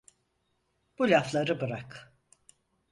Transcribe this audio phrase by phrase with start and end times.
[0.99, 2.13] Bu lafları bırak…